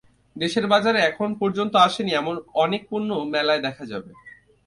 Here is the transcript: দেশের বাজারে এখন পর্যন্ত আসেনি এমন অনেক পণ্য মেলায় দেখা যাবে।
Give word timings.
দেশের 0.35 0.65
বাজারে 0.67 0.99
এখন 1.01 1.29
পর্যন্ত 1.35 1.73
আসেনি 1.77 2.11
এমন 2.11 2.35
অনেক 2.53 2.81
পণ্য 2.89 3.09
মেলায় 3.33 3.61
দেখা 3.61 3.83
যাবে। 3.85 4.11